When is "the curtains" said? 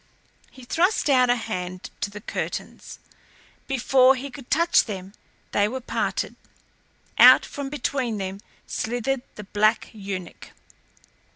2.09-2.97